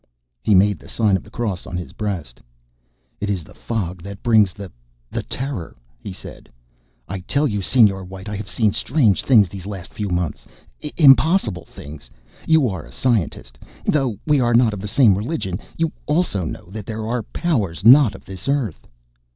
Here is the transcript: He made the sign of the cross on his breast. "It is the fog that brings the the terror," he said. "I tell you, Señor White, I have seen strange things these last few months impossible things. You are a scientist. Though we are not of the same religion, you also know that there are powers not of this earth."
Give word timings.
He 0.41 0.55
made 0.55 0.79
the 0.79 0.87
sign 0.89 1.15
of 1.15 1.21
the 1.21 1.29
cross 1.29 1.67
on 1.67 1.77
his 1.77 1.93
breast. 1.93 2.41
"It 3.19 3.29
is 3.29 3.43
the 3.43 3.53
fog 3.53 4.01
that 4.01 4.23
brings 4.23 4.51
the 4.51 4.71
the 5.11 5.21
terror," 5.21 5.75
he 5.99 6.11
said. 6.11 6.49
"I 7.07 7.19
tell 7.19 7.47
you, 7.47 7.59
Señor 7.59 8.07
White, 8.07 8.27
I 8.27 8.35
have 8.35 8.49
seen 8.49 8.71
strange 8.71 9.21
things 9.21 9.47
these 9.47 9.67
last 9.67 9.93
few 9.93 10.09
months 10.09 10.47
impossible 10.97 11.65
things. 11.65 12.09
You 12.47 12.67
are 12.67 12.83
a 12.83 12.91
scientist. 12.91 13.59
Though 13.85 14.17
we 14.25 14.39
are 14.41 14.55
not 14.55 14.73
of 14.73 14.79
the 14.79 14.87
same 14.87 15.13
religion, 15.15 15.59
you 15.77 15.91
also 16.07 16.45
know 16.45 16.65
that 16.71 16.87
there 16.87 17.05
are 17.05 17.21
powers 17.21 17.85
not 17.85 18.15
of 18.15 18.25
this 18.25 18.47
earth." 18.49 18.87